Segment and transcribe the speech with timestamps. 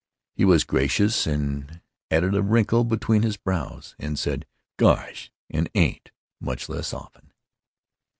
[0.33, 6.09] He was gracious and added a wrinkle between his brows, and said "Gosh!" and "ain't"
[6.39, 7.31] much less often.